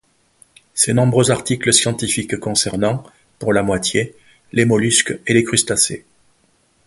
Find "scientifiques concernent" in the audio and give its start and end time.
1.71-3.03